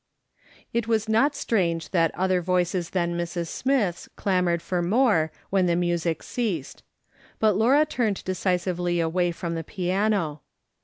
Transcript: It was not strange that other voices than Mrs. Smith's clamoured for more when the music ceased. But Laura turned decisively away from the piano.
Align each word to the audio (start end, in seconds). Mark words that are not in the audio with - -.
It 0.73 0.87
was 0.87 1.07
not 1.07 1.35
strange 1.35 1.91
that 1.91 2.09
other 2.15 2.41
voices 2.41 2.89
than 2.89 3.15
Mrs. 3.15 3.49
Smith's 3.49 4.09
clamoured 4.15 4.63
for 4.63 4.81
more 4.81 5.31
when 5.51 5.67
the 5.67 5.75
music 5.75 6.23
ceased. 6.23 6.81
But 7.37 7.55
Laura 7.55 7.85
turned 7.85 8.23
decisively 8.23 8.99
away 8.99 9.29
from 9.31 9.53
the 9.53 9.63
piano. 9.63 10.41